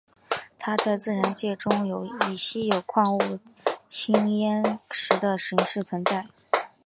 [0.57, 1.87] 它在自然界中
[2.27, 3.39] 以稀有矿物
[3.87, 6.25] 羟铟石的形式存在。